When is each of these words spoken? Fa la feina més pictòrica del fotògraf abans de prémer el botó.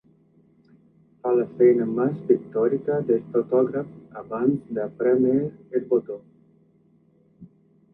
Fa 1.25 1.33
la 1.39 1.45
feina 1.59 1.87
més 1.99 2.23
pictòrica 2.31 2.97
del 3.11 3.23
fotògraf 3.37 4.19
abans 4.25 4.75
de 4.81 4.91
prémer 5.05 5.39
el 5.51 5.91
botó. 5.97 6.23